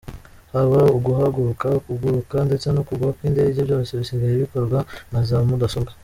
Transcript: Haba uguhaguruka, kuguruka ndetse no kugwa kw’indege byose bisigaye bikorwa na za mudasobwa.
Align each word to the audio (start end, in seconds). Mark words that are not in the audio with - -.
Haba 0.53 0.79
uguhaguruka, 0.97 1.67
kuguruka 1.85 2.37
ndetse 2.47 2.67
no 2.71 2.81
kugwa 2.87 3.09
kw’indege 3.15 3.59
byose 3.67 3.91
bisigaye 3.99 4.33
bikorwa 4.43 4.79
na 5.11 5.19
za 5.27 5.37
mudasobwa. 5.49 5.91